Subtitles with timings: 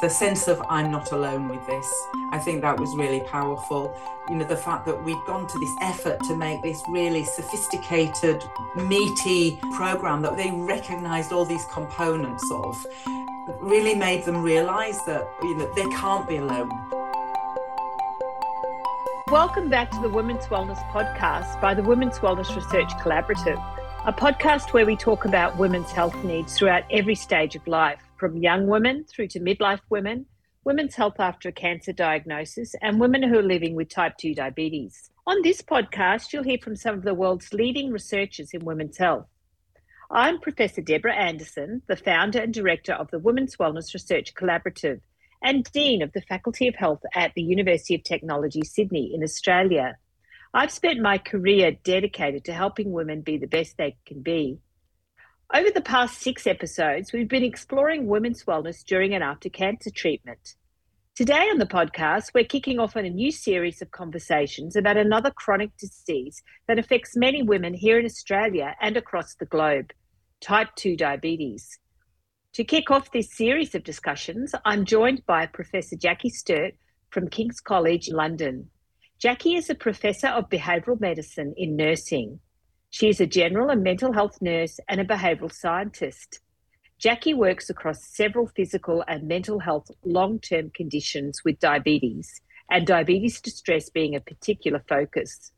[0.00, 1.92] The sense of I'm not alone with this,
[2.30, 4.00] I think that was really powerful.
[4.30, 8.44] You know, the fact that we'd gone to this effort to make this really sophisticated,
[8.76, 12.86] meaty program that they recognized all these components of
[13.60, 16.70] really made them realize that, you know, they can't be alone.
[19.32, 23.60] Welcome back to the Women's Wellness Podcast by the Women's Wellness Research Collaborative,
[24.06, 28.36] a podcast where we talk about women's health needs throughout every stage of life from
[28.36, 30.26] young women through to midlife women,
[30.64, 35.10] women's health after a cancer diagnosis, and women who are living with type 2 diabetes.
[35.26, 39.26] On this podcast, you'll hear from some of the world's leading researchers in women's health.
[40.10, 45.00] I'm Professor Debra Anderson, the founder and director of the Women's Wellness Research Collaborative
[45.42, 49.96] and Dean of the Faculty of Health at the University of Technology, Sydney, in Australia.
[50.54, 54.58] I've spent my career dedicated to helping women be the best they can be
[55.54, 60.56] over the past six episodes, we've been exploring women's wellness during and after cancer treatment.
[61.16, 65.30] Today on the podcast, we're kicking off on a new series of conversations about another
[65.30, 69.92] chronic disease that affects many women here in Australia and across the globe
[70.40, 71.78] type 2 diabetes.
[72.52, 76.74] To kick off this series of discussions, I'm joined by Professor Jackie Sturt
[77.10, 78.68] from King's College London.
[79.18, 82.38] Jackie is a professor of behavioural medicine in nursing.
[82.90, 86.40] She is a general and mental health nurse and a behavioural scientist.
[86.98, 93.40] Jackie works across several physical and mental health long term conditions with diabetes, and diabetes
[93.40, 95.52] distress being a particular focus.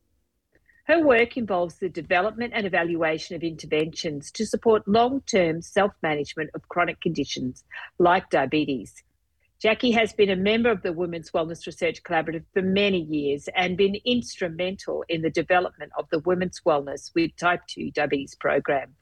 [0.85, 6.51] Her work involves the development and evaluation of interventions to support long term self management
[6.55, 7.65] of chronic conditions
[7.99, 9.05] like diabetes,
[9.61, 13.77] Jackie has been a member of the Women's Wellness Research Collaborative for many years and
[13.77, 18.95] been instrumental in the development of the Women's Wellness with Type 2 Diabetes program.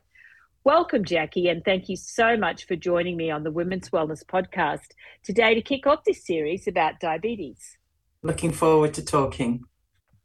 [0.64, 4.88] Welcome, Jackie, and thank you so much for joining me on the Women's Wellness podcast
[5.22, 7.78] today to kick off this series about diabetes.
[8.24, 9.62] Looking forward to talking.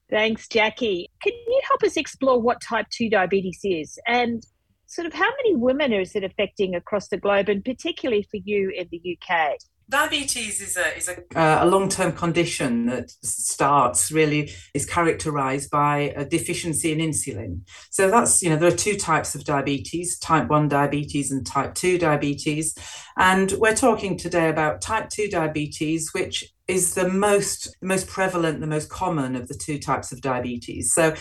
[0.09, 1.11] Thanks, Jackie.
[1.22, 4.44] Can you help us explore what type 2 diabetes is and
[4.88, 8.71] sort of how many women is it affecting across the globe, and particularly for you
[8.76, 9.60] in the UK?
[9.89, 15.70] Diabetes is a is a, uh, a long term condition that starts really is characterized
[15.70, 17.61] by a deficiency in insulin.
[17.92, 21.73] So that's you know there are two types of diabetes: type one diabetes and type
[21.76, 22.76] two diabetes.
[23.17, 28.67] And we're talking today about type two diabetes, which is the most most prevalent, the
[28.67, 30.94] most common of the two types of diabetes.
[30.94, 31.14] So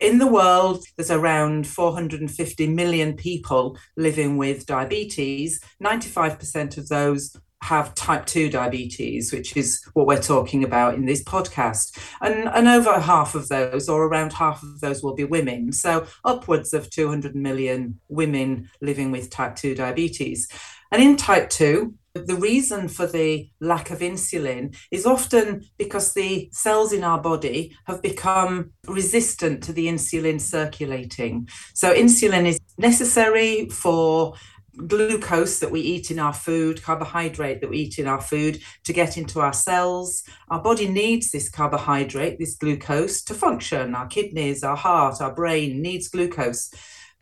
[0.00, 5.60] in the world, there's around 450 million people living with diabetes.
[5.82, 11.22] 95% of those have type 2 diabetes, which is what we're talking about in this
[11.22, 11.98] podcast.
[12.20, 15.72] And, and over half of those, or around half of those, will be women.
[15.72, 20.48] So upwards of 200 million women living with type 2 diabetes.
[20.90, 26.48] And in type 2, the reason for the lack of insulin is often because the
[26.52, 31.48] cells in our body have become resistant to the insulin circulating.
[31.74, 34.34] So, insulin is necessary for
[34.76, 38.92] glucose that we eat in our food, carbohydrate that we eat in our food to
[38.92, 40.22] get into our cells.
[40.48, 43.94] Our body needs this carbohydrate, this glucose to function.
[43.94, 46.70] Our kidneys, our heart, our brain needs glucose.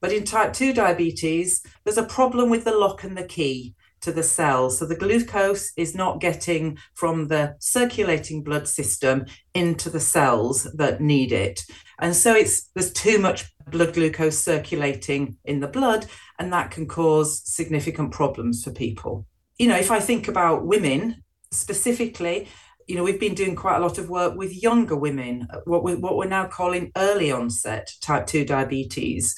[0.00, 4.12] But in type 2 diabetes, there's a problem with the lock and the key to
[4.12, 4.78] the cells.
[4.78, 11.00] So the glucose is not getting from the circulating blood system into the cells that
[11.00, 11.64] need it.
[11.98, 16.06] And so it's there's too much blood glucose circulating in the blood,
[16.38, 19.26] and that can cause significant problems for people.
[19.58, 22.48] You know, if I think about women specifically,
[22.86, 25.94] you know, we've been doing quite a lot of work with younger women, what, we,
[25.94, 29.36] what we're now calling early onset type 2 diabetes.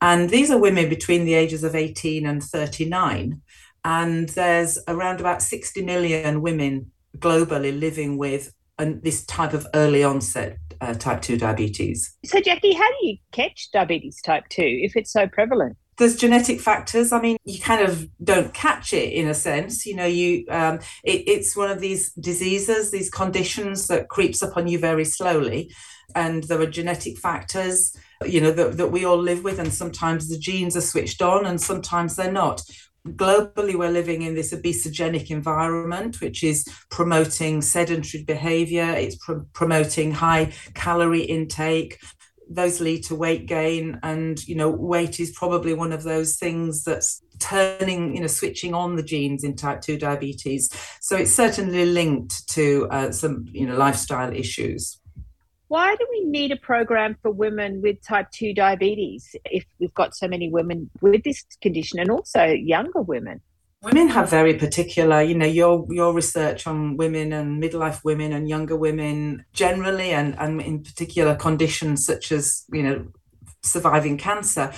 [0.00, 3.40] And these are women between the ages of 18 and 39.
[3.84, 10.04] And there's around about 60 million women globally living with an, this type of early
[10.04, 12.16] onset uh, type 2 diabetes.
[12.24, 15.76] So, Jackie, how do you catch diabetes type 2 if it's so prevalent?
[15.98, 17.12] There's genetic factors.
[17.12, 19.84] I mean, you kind of don't catch it in a sense.
[19.84, 24.56] You know, you um, it, it's one of these diseases, these conditions that creeps up
[24.56, 25.70] on you very slowly,
[26.16, 27.94] and there are genetic factors,
[28.24, 31.44] you know, that, that we all live with, and sometimes the genes are switched on,
[31.44, 32.62] and sometimes they're not
[33.08, 40.12] globally we're living in this obesogenic environment which is promoting sedentary behavior it's pr- promoting
[40.12, 41.98] high calorie intake.
[42.48, 46.84] Those lead to weight gain and you know weight is probably one of those things
[46.84, 50.70] that's turning you know switching on the genes in type 2 diabetes.
[51.00, 55.01] So it's certainly linked to uh, some you know lifestyle issues
[55.72, 60.14] why do we need a program for women with type 2 diabetes if we've got
[60.14, 63.40] so many women with this condition and also younger women?
[63.82, 68.48] women have very particular you know your your research on women and midlife women and
[68.48, 73.04] younger women generally and and in particular conditions such as you know
[73.62, 74.72] surviving cancer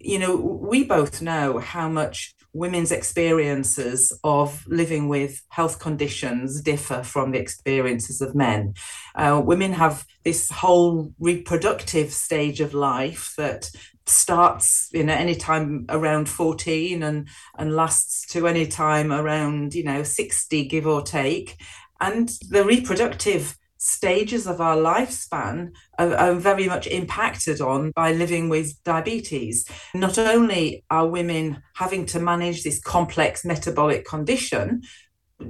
[0.00, 7.02] you know we both know how much women's experiences of living with health conditions differ
[7.02, 8.74] from the experiences of men.
[9.14, 13.70] Uh, women have this whole reproductive stage of life that
[14.06, 19.82] starts you know any time around 14 and and lasts to any time around you
[19.82, 21.56] know 60 give or take
[22.02, 28.48] and the reproductive stages of our lifespan are, are, very much impacted on by living
[28.48, 29.66] with diabetes.
[29.94, 34.82] Not only are women having to manage this complex metabolic condition,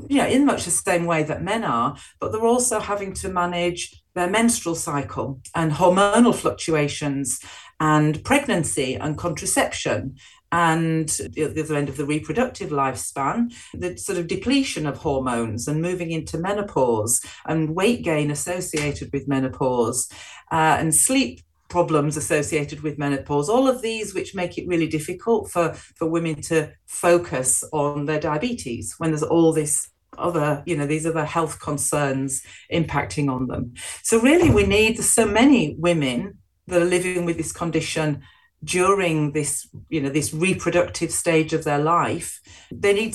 [0.09, 3.29] you know, in much the same way that men are, but they're also having to
[3.29, 7.41] manage their menstrual cycle and hormonal fluctuations
[7.79, 10.17] and pregnancy and contraception
[10.55, 15.83] and the other end of the reproductive lifespan, the sort of depletion of hormones and
[15.83, 20.09] moving into menopause and weight gain associated with menopause
[20.53, 25.51] uh, and sleep problems associated with menopause all of these which make it really difficult
[25.51, 30.87] for for women to focus on their diabetes when there's all this other you know
[30.87, 32.43] these other health concerns
[32.73, 33.75] impacting on them.
[34.05, 38.23] So really we need so many women that are living with this condition
[38.63, 42.41] during this you know this reproductive stage of their life
[42.71, 43.15] they need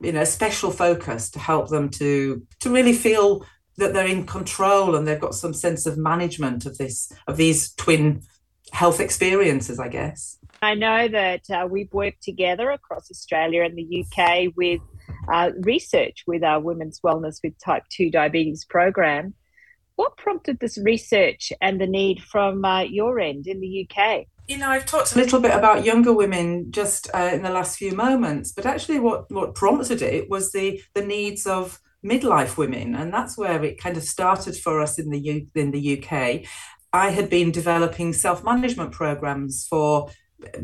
[0.00, 3.44] you know special focus to help them to to really feel
[3.76, 7.72] that they're in control and they've got some sense of management of this of these
[7.74, 8.22] twin
[8.72, 10.36] health experiences i guess.
[10.60, 14.80] I know that uh, we've worked together across australia and the uk with
[15.32, 19.34] uh, research with our women's wellness with type 2 diabetes program.
[19.96, 24.56] What prompted this research and the need from uh, your end in the uk you
[24.56, 27.92] know, I've talked a little bit about younger women just uh, in the last few
[27.92, 33.12] moments, but actually, what what prompted it was the the needs of midlife women, and
[33.12, 36.46] that's where it kind of started for us in the U- in the UK.
[36.92, 40.10] I had been developing self management programs for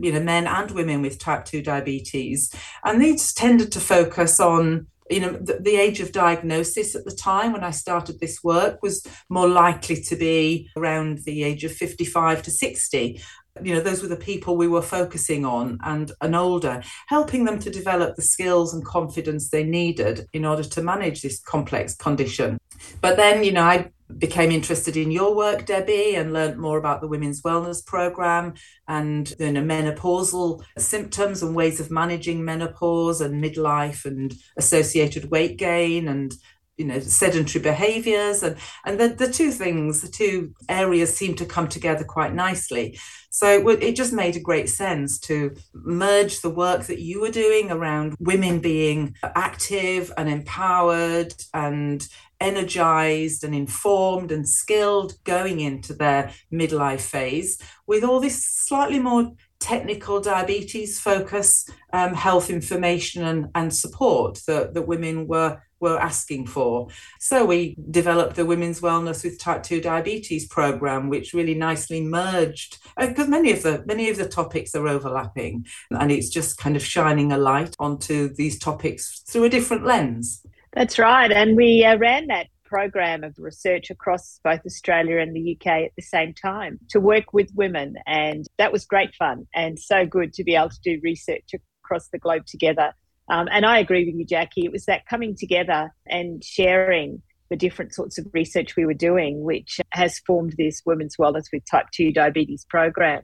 [0.01, 2.55] you know men and women with type 2 diabetes
[2.85, 7.11] and these tended to focus on you know the, the, age of diagnosis at the
[7.11, 11.73] time when i started this work was more likely to be around the age of
[11.73, 13.21] 55 to 60
[13.62, 17.59] you know those were the people we were focusing on and and older helping them
[17.59, 22.59] to develop the skills and confidence they needed in order to manage this complex condition.
[23.01, 27.01] But then you know i became interested in your work debbie and learned more about
[27.01, 28.53] the women's wellness program
[28.87, 35.57] and you know menopausal symptoms and ways of managing menopause and midlife and associated weight
[35.57, 36.35] gain and
[36.76, 41.47] you know sedentary behaviors and and the, the two things the two areas seem to
[41.47, 42.99] come together quite nicely.
[43.31, 47.69] So it, just made a great sense to merge the work that you were doing
[47.69, 52.06] around women being active and empowered and
[52.41, 59.32] energized and informed and skilled going into their midlife phase with all this slightly more
[59.59, 66.47] technical diabetes focus um, health information and, and support that, that women were were asking
[66.47, 66.89] for.
[67.21, 72.79] So we developed the Women's Wellness with Type 2 Diabetes program, which really nicely merged
[72.99, 76.75] because uh, many of the many of the topics are overlapping and it's just kind
[76.75, 80.43] of shining a light onto these topics through a different lens.
[80.73, 81.31] That's right.
[81.31, 85.93] And we uh, ran that program of research across both Australia and the UK at
[85.97, 87.95] the same time to work with women.
[88.07, 91.50] And that was great fun and so good to be able to do research
[91.85, 92.95] across the globe together
[93.28, 94.64] um, and I agree with you, Jackie.
[94.64, 99.43] It was that coming together and sharing the different sorts of research we were doing,
[99.43, 103.23] which has formed this Women's Wellness with Type 2 Diabetes program.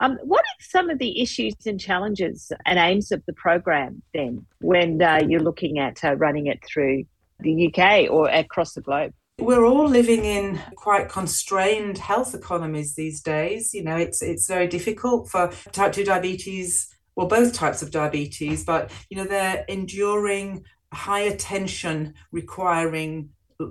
[0.00, 4.44] Um, what are some of the issues and challenges and aims of the program then
[4.60, 7.04] when uh, you're looking at uh, running it through
[7.40, 9.12] the UK or across the globe?
[9.38, 13.74] We're all living in quite constrained health economies these days.
[13.74, 18.64] You know, it's it's very difficult for type 2 diabetes well, both types of diabetes,
[18.64, 23.30] but you know, they're enduring high attention requiring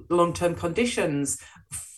[0.09, 1.37] long-term conditions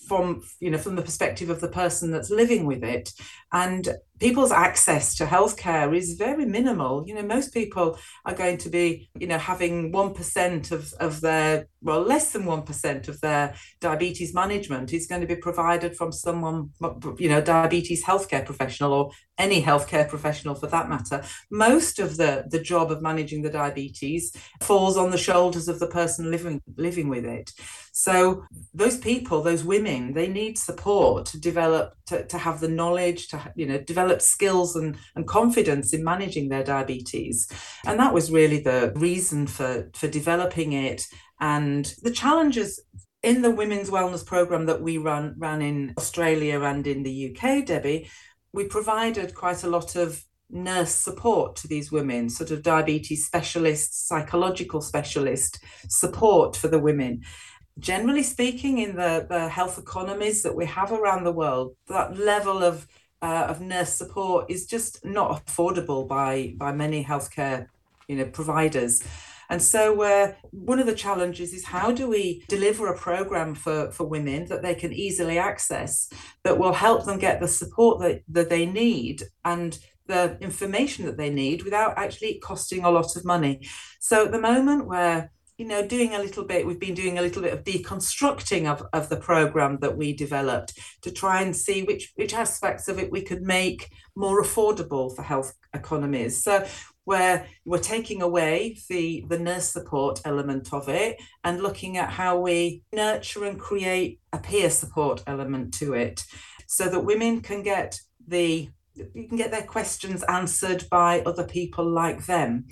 [0.07, 3.11] from you know from the perspective of the person that's living with it.
[3.51, 7.03] And people's access to healthcare is very minimal.
[7.07, 11.67] You know most people are going to be you know having 1% of of their
[11.81, 16.72] well less than 1% of their diabetes management is going to be provided from someone
[17.17, 21.24] you know diabetes healthcare professional or any healthcare professional for that matter.
[21.51, 25.88] Most of the the job of managing the diabetes falls on the shoulders of the
[25.88, 27.51] person living living with it.
[27.91, 33.27] So those people those women they need support to develop to, to have the knowledge
[33.29, 37.47] to you know develop skills and, and confidence in managing their diabetes
[37.85, 41.05] and that was really the reason for for developing it
[41.39, 42.81] and the challenges
[43.24, 47.65] in the women's wellness program that we run ran in Australia and in the UK
[47.65, 48.09] Debbie
[48.53, 54.07] we provided quite a lot of nurse support to these women, sort of diabetes specialists,
[54.07, 55.59] psychological specialist
[55.89, 57.21] support for the women.
[57.77, 62.63] Generally speaking, in the, the health economies that we have around the world, that level
[62.63, 62.88] of
[63.22, 67.67] uh, of nurse support is just not affordable by by many healthcare
[68.07, 69.03] you know providers.
[69.50, 73.91] And so, uh, one of the challenges is how do we deliver a program for,
[73.91, 76.10] for women that they can easily access
[76.43, 81.17] that will help them get the support that, that they need and the information that
[81.17, 83.67] they need without actually costing a lot of money.
[84.00, 87.21] So at the moment we're you know doing a little bit we've been doing a
[87.21, 91.83] little bit of deconstructing of, of the program that we developed to try and see
[91.83, 96.65] which which aspects of it we could make more affordable for health economies so
[97.05, 102.39] where we're taking away the the nurse support element of it and looking at how
[102.39, 106.25] we nurture and create a peer support element to it
[106.67, 111.85] so that women can get the you can get their questions answered by other people
[111.85, 112.67] like them.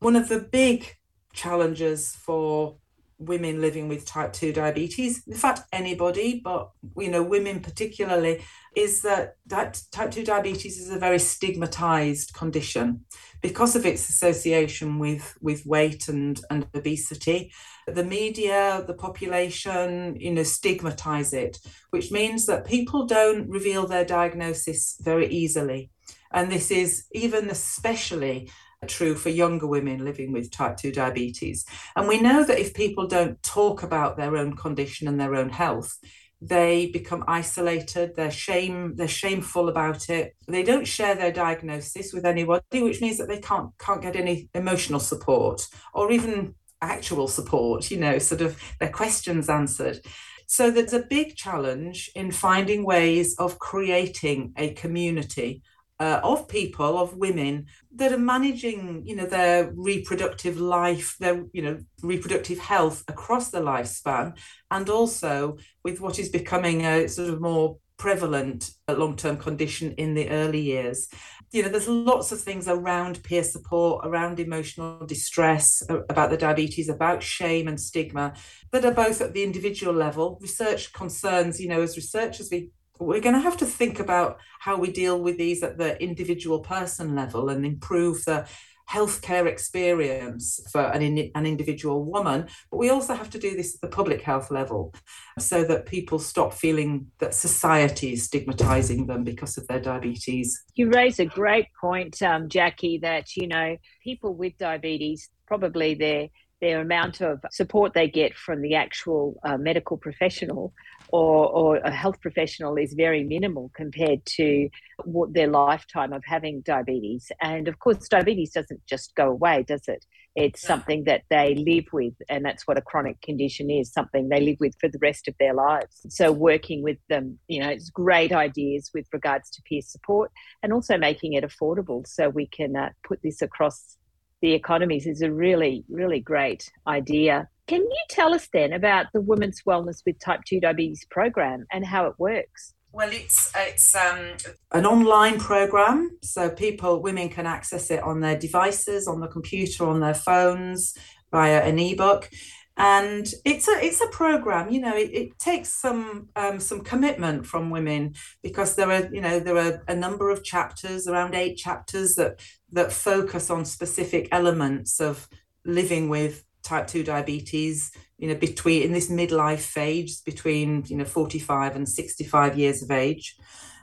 [0.00, 0.94] One of the big
[1.34, 2.76] challenges for
[3.18, 5.22] women living with type 2 diabetes.
[5.26, 8.42] In fact anybody but you know women particularly
[8.76, 13.04] is that type 2 diabetes is a very stigmatized condition.
[13.40, 17.52] Because of its association with with weight and and obesity
[17.86, 21.58] the media the population you know stigmatize it
[21.90, 25.90] which means that people don't reveal their diagnosis very easily.
[26.32, 28.50] And this is even especially
[28.84, 31.64] true for younger women living with type 2 diabetes.
[31.96, 35.50] And we know that if people don't talk about their own condition and their own
[35.50, 35.98] health,
[36.46, 42.26] they become isolated they're shame they're shameful about it they don't share their diagnosis with
[42.26, 47.90] anybody which means that they can't can't get any emotional support or even actual support
[47.90, 50.00] you know sort of their questions answered
[50.46, 55.62] so there's a big challenge in finding ways of creating a community
[56.00, 61.62] uh, of people of women that are managing you know their reproductive life their you
[61.62, 64.36] know reproductive health across the lifespan
[64.70, 70.28] and also with what is becoming a sort of more prevalent long-term condition in the
[70.30, 71.08] early years.
[71.52, 76.88] You know there's lots of things around peer support around emotional distress about the diabetes
[76.88, 78.34] about shame and stigma
[78.72, 80.38] that are both at the individual level.
[80.40, 84.78] Research concerns you know as researchers we we're going to have to think about how
[84.78, 88.46] we deal with these at the individual person level and improve the
[88.88, 93.74] healthcare experience for an, in, an individual woman but we also have to do this
[93.74, 94.94] at the public health level
[95.38, 100.62] so that people stop feeling that society is stigmatizing them because of their diabetes.
[100.74, 106.28] You raise a great point um, jackie that you know people with diabetes probably their
[106.60, 110.72] their amount of support they get from the actual uh, medical professional
[111.14, 114.68] or, or a health professional is very minimal compared to
[115.04, 117.30] what their lifetime of having diabetes.
[117.40, 120.04] And of course, diabetes doesn't just go away, does it?
[120.34, 124.40] It's something that they live with, and that's what a chronic condition is something they
[124.40, 126.04] live with for the rest of their lives.
[126.08, 130.32] So, working with them, you know, it's great ideas with regards to peer support
[130.64, 133.98] and also making it affordable so we can uh, put this across
[134.42, 137.48] the economies is a really, really great idea.
[137.66, 141.84] Can you tell us then about the Women's Wellness with Type 2 Diabetes program and
[141.84, 142.74] how it works?
[142.92, 144.36] Well, it's it's um,
[144.70, 149.84] an online program, so people, women can access it on their devices, on the computer,
[149.84, 150.94] on their phones,
[151.32, 152.30] via an ebook,
[152.76, 154.70] and it's a it's a program.
[154.70, 159.20] You know, it, it takes some um, some commitment from women because there are you
[159.20, 162.40] know there are a number of chapters, around eight chapters that
[162.72, 165.28] that focus on specific elements of
[165.64, 171.04] living with type 2 diabetes you know between in this midlife phase between you know
[171.04, 173.36] 45 and 65 years of age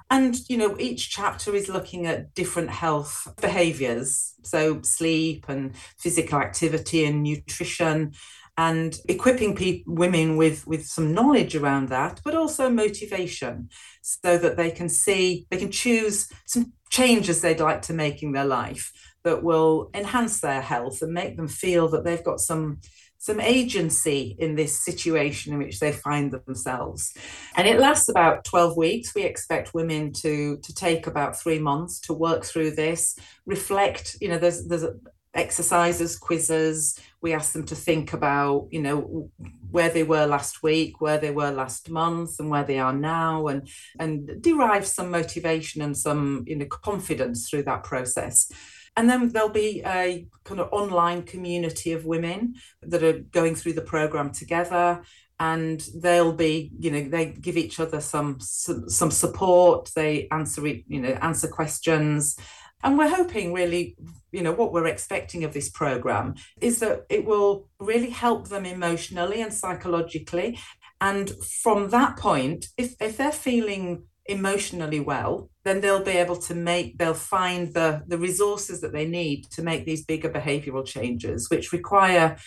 [0.10, 6.40] and you know each chapter is looking at different health behaviors so sleep and physical
[6.40, 8.14] activity and nutrition
[8.58, 13.70] and equipping people, women with with some knowledge around that but also motivation
[14.02, 18.34] so that they can see they can choose some changes they'd like to make in
[18.34, 18.92] their life
[19.24, 22.80] that will enhance their health and make them feel that they've got some
[23.22, 27.16] some agency in this situation in which they find themselves.
[27.56, 29.14] And it lasts about 12 weeks.
[29.14, 33.16] We expect women to, to take about three months to work through this,
[33.46, 34.86] reflect, you know, there's, there's
[35.34, 37.00] exercises, quizzes.
[37.22, 39.30] We ask them to think about, you know,
[39.70, 43.48] where they were last week, where they were last month, and where they are now,
[43.48, 43.68] and
[44.00, 48.52] and derive some motivation and some, you know, confidence through that process.
[48.98, 53.74] And then there'll be a kind of online community of women that are going through
[53.74, 55.02] the program together
[55.42, 61.02] and they'll be you know they give each other some some, support they answer you
[61.02, 62.38] know answer questions
[62.84, 63.96] and we're hoping really
[64.32, 68.66] you know what we're expecting of this program is that it will really help them
[68.66, 70.58] emotionally and psychologically.
[71.00, 71.32] And
[71.64, 76.98] from that point if if they're feeling emotionally well then they'll be able to make
[76.98, 81.74] they'll find the the resources that they need to make these bigger behavioral changes which
[81.74, 82.38] require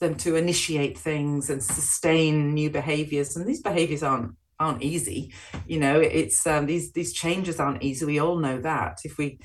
[0.00, 3.36] them to initiate things and sustain new behaviors.
[3.36, 5.32] And these behaviors aren't aren't easy.
[5.66, 8.04] You know it's um, these these changes aren't easy.
[8.04, 8.98] We all know that.
[9.04, 9.38] If we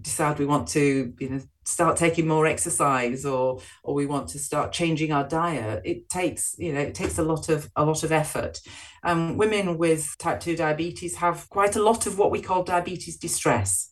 [0.00, 4.38] decide we want to you know start taking more exercise or or we want to
[4.38, 8.02] start changing our diet it takes you know it takes a lot of a lot
[8.02, 8.60] of effort.
[9.02, 13.18] Um, women with type 2 diabetes have quite a lot of what we call diabetes
[13.18, 13.90] distress.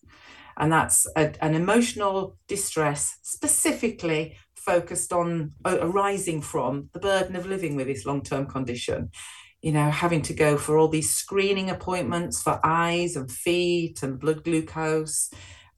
[0.57, 7.47] And that's a, an emotional distress specifically focused on uh, arising from the burden of
[7.47, 9.11] living with this long-term condition.
[9.61, 14.19] You know having to go for all these screening appointments for eyes and feet and
[14.19, 15.31] blood glucose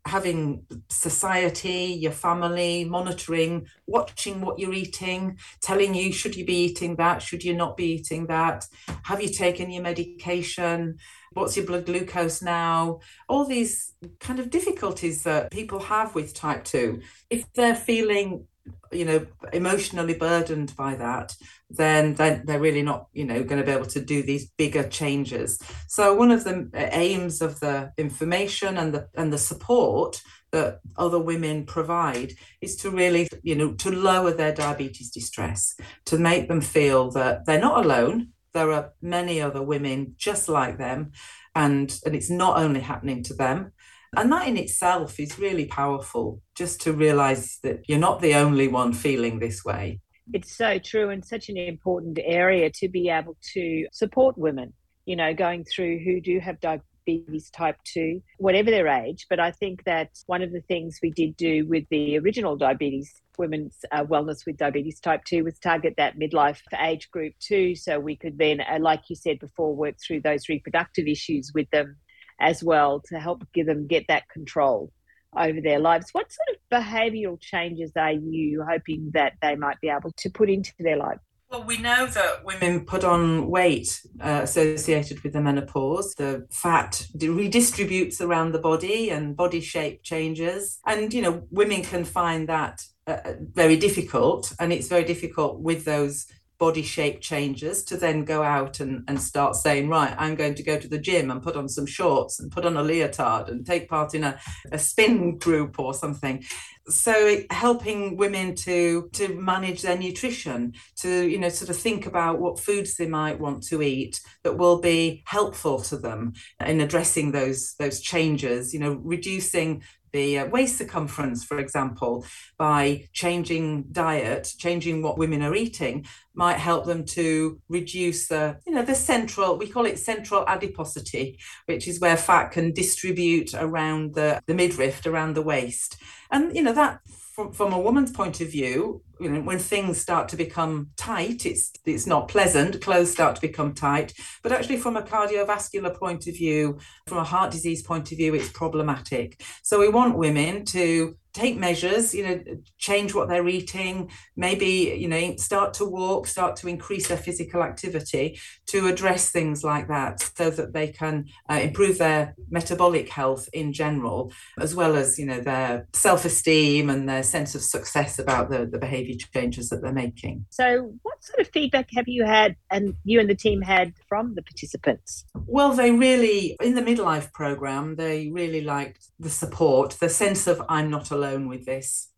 [0.07, 6.97] having society your family monitoring watching what you're eating telling you should you be eating
[6.97, 7.23] that?
[7.23, 8.67] Should you not be eating that?
[9.05, 10.99] Have you taken your medication?
[11.33, 13.01] What's your blood glucose now?
[13.29, 18.47] All these kind of difficulties that people have with type 2 if they're feeling
[18.93, 21.35] you know emotionally burdened by that
[21.77, 24.87] then then they're really not you know going to be able to do these bigger
[24.89, 25.59] changes.
[25.89, 30.81] So one of the uh, aims of the information and the and the support that
[30.97, 35.75] other women provide is to really you know to lower their diabetes distress
[36.07, 38.29] to make them feel that they're not alone.
[38.53, 41.13] There are many other women just like them
[41.55, 43.73] and and it's not only happening to them
[44.17, 48.69] and that in itself is really powerful, just to realize that you're not the only
[48.69, 50.01] one feeling this way.
[50.33, 54.73] It's so true and such an important area to be able to support women,
[55.05, 59.27] you know, going through who do have diabetes type 2, whatever their age.
[59.29, 63.21] But I think that one of the things we did do with the original diabetes
[63.39, 67.99] women's uh, wellness with diabetes type 2 was target that midlife age group too so
[67.99, 71.97] we could then uh, like you said before work through those reproductive issues with them
[72.41, 74.93] as well to help give them get that control
[75.37, 76.07] over their lives.
[76.13, 80.49] What sort of behavioural changes are you hoping that they might be able to put
[80.49, 81.19] into their life?
[81.51, 86.15] Well, we know that women put on weight uh, associated with the menopause.
[86.15, 90.81] The fat redistributes around the body and body shape changes.
[90.85, 94.53] And, you know, women can find that uh, very difficult.
[94.59, 96.27] And it's very difficult with those
[96.59, 100.63] body shape changes to then go out and, and start saying, right, I'm going to
[100.63, 103.67] go to the gym and put on some shorts and put on a leotard and
[103.67, 104.39] take part in a,
[104.71, 106.45] a spin group or something.
[106.89, 112.41] So helping women to to manage their nutrition, to you know sort of think about
[112.41, 117.33] what foods they might want to eat that will be helpful to them in addressing
[117.33, 118.75] those those changes.
[118.75, 119.83] You know, reducing
[120.15, 122.25] the uh, waist circumference, for example,
[122.57, 128.73] by changing diet, changing what women are eating, might help them to reduce the, you
[128.73, 134.15] know, the central, we call it central adiposity, which is where fat can distribute around
[134.15, 135.97] the, the midriff, around the waist.
[136.31, 137.01] And, you know, that
[137.35, 141.45] from, from a woman's point of view, you know, when things start to become tight,
[141.47, 142.81] it's it's not pleasant.
[142.81, 147.25] Clothes start to become tight, but actually, from a cardiovascular point of view, from a
[147.25, 149.43] heart disease point of view, it's problematic.
[149.63, 152.41] So we want women to take measures you know
[152.79, 157.63] change what they're eating maybe you know start to walk start to increase their physical
[157.63, 163.49] activity to address things like that so that they can uh, improve their metabolic health
[163.53, 168.49] in general as well as you know their self-esteem and their sense of success about
[168.51, 170.47] the, the behavior changes that they're making.
[170.51, 174.35] So what sort of feedback have you had and you and the team had from
[174.35, 175.25] the participants?
[175.35, 180.63] Well they really in the midlife program they really liked the support the sense of
[180.69, 182.11] i'm not alone alone with this.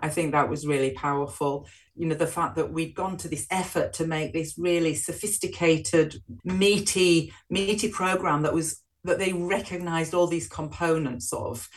[0.00, 1.66] I think that was really powerful.
[1.94, 6.20] You know, the fact that we'd gone to this effort to make this really sophisticated,
[6.44, 11.68] meaty, meaty program that was that they recognized all these components of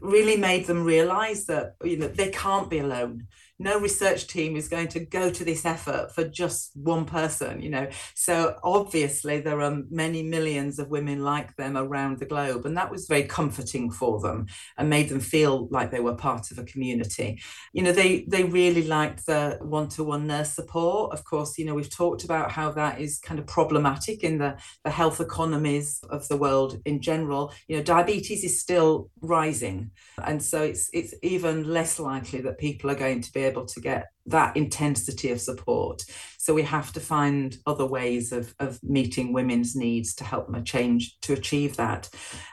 [0.00, 3.26] really made them realize that you know they can't be alone
[3.62, 7.70] no research team is going to go to this effort for just one person, you
[7.70, 7.88] know.
[8.14, 12.66] So obviously there are many millions of women like them around the globe.
[12.66, 14.46] And that was very comforting for them
[14.76, 17.40] and made them feel like they were part of a community.
[17.72, 21.12] You know, they they really liked the one-to-one nurse support.
[21.12, 24.56] Of course, you know, we've talked about how that is kind of problematic in the,
[24.84, 27.52] the health economies of the world in general.
[27.68, 29.90] You know, diabetes is still rising.
[30.24, 33.80] And so it's it's even less likely that people are going to be able to
[33.80, 36.02] get that intensity of support.
[36.38, 40.64] So we have to find other ways of, of meeting women's needs to help them
[40.64, 42.08] change to achieve that.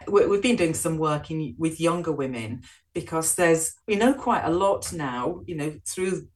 [0.08, 2.62] We've been doing some work in, with younger women
[2.94, 6.28] because there's we know quite a lot now, you know, through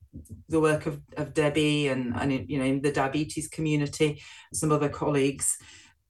[0.47, 4.21] the work of, of Debbie and, and you know in the diabetes community,
[4.53, 5.57] some other colleagues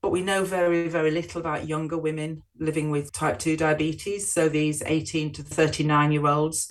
[0.04, 4.30] but we know very, very little about younger women living with type 2 diabetes.
[4.30, 6.70] So these 18 to 39 year olds.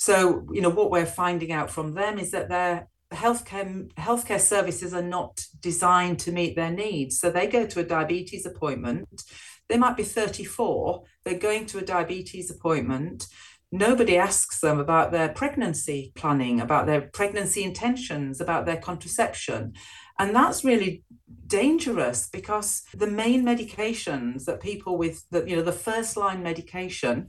[0.00, 4.94] So, you know, what we're finding out from them is that their healthcare healthcare services
[4.94, 7.20] are not designed to meet their needs.
[7.20, 9.22] So they go to a diabetes appointment.
[9.68, 11.02] They might be 34.
[11.22, 13.26] They're going to a diabetes appointment.
[13.70, 19.74] Nobody asks them about their pregnancy planning, about their pregnancy intentions, about their contraception.
[20.18, 21.04] And that's really
[21.46, 27.28] dangerous because the main medications that people with the you know the first line medication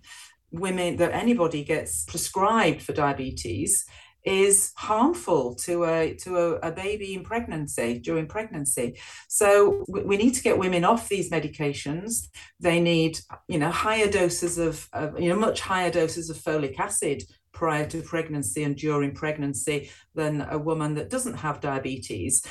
[0.51, 3.85] women that anybody gets prescribed for diabetes
[4.23, 8.99] is harmful to a to a, a, baby in pregnancy during pregnancy.
[9.27, 12.27] So we need to get women off these medications.
[12.59, 16.79] They need you know higher doses of, of you know much higher doses of folic
[16.79, 22.45] acid prior to pregnancy and during pregnancy than a woman that doesn't have diabetes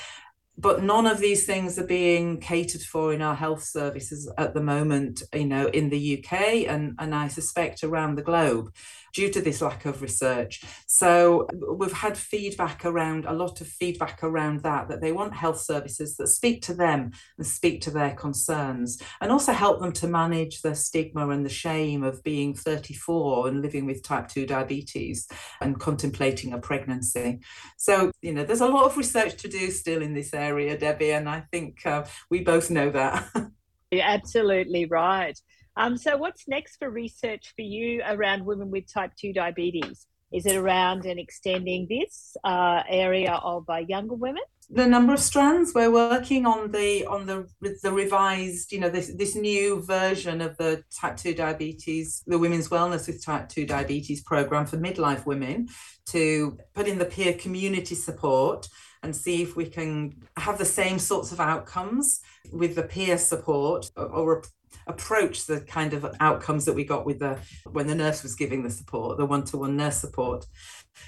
[0.58, 4.60] but none of these things are being catered for in our health services at the
[4.60, 8.72] moment, you know, in the UK and, and I suspect around the globe
[9.12, 10.62] due to this lack of research.
[10.86, 15.60] So we've had feedback around a lot of feedback around that, that they want health
[15.60, 20.08] services that speak to them and speak to their concerns and also help them to
[20.08, 25.28] manage the stigma and the shame of being 34 and living with type 2 diabetes
[25.60, 27.40] and contemplating a pregnancy.
[27.76, 31.12] So, you know, there's a lot of research to do still in this area, Debbie,
[31.12, 33.28] and I think uh, we both know that.
[33.90, 35.38] You're absolutely right.
[35.80, 40.06] Um, so, what's next for research for you around women with type 2 diabetes?
[40.30, 44.42] Is it around and extending this uh, area of uh, younger women?
[44.68, 47.48] The number of strands we're working on the on the
[47.82, 52.68] the revised, you know, this this new version of the type two diabetes, the Women's
[52.68, 55.68] Wellness with Type two Diabetes program for midlife women,
[56.10, 58.68] to put in the peer community support
[59.02, 62.20] and see if we can have the same sorts of outcomes
[62.52, 64.42] with the peer support uh, or, or
[64.86, 67.38] approach the kind of outcomes that we got with the
[67.72, 70.44] when the nurse was giving the support, the one-to-one nurse support.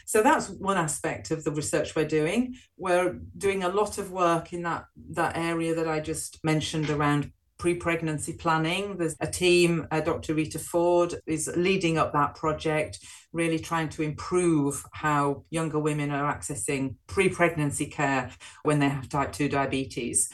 [0.07, 2.55] So that's one aspect of the research we're doing.
[2.77, 7.33] We're doing a lot of work in that that area that I just mentioned around
[7.63, 8.97] pre-pregnancy planning.
[8.97, 10.35] There's a team, uh, Dr.
[10.35, 12.99] Rita Forde is leading up that project,
[13.33, 18.33] really trying to improve how younger women are accessing pre-pregnancy care
[18.65, 20.29] when they have type 2 diabetes